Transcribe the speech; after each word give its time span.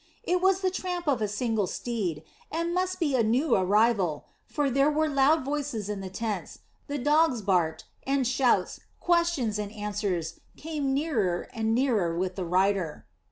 It 0.23 0.41
was 0.41 0.61
the 0.61 0.71
tramp 0.71 1.07
of 1.07 1.21
a 1.21 1.27
single 1.27 1.67
steed, 1.67 2.23
and 2.51 2.73
must 2.73 2.99
be 2.99 3.15
a 3.15 3.21
new 3.21 3.53
arrival; 3.55 4.25
for 4.47 4.67
there 4.67 4.89
were 4.89 5.07
loud 5.07 5.45
voices 5.45 5.89
in 5.89 6.01
the 6.01 6.09
tents, 6.09 6.61
the 6.87 6.97
dogs 6.97 7.43
barked, 7.43 7.85
and 8.07 8.25
shouts, 8.25 8.79
questions, 8.99 9.59
and 9.59 9.71
answers 9.71 10.39
came 10.57 10.91
nearer 10.95 11.47
and 11.53 11.75
nearer 11.75 12.17
with 12.17 12.33
the 12.35 12.45
rider. 12.45 13.05